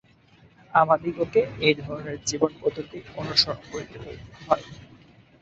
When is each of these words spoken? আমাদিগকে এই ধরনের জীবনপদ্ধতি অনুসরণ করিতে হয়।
আমাদিগকে 0.73 1.39
এই 1.61 1.75
ধরনের 1.81 2.17
জীবনপদ্ধতি 2.25 2.99
অনুসরণ 3.17 3.59
করিতে 3.71 3.97
হয়। 4.01 4.19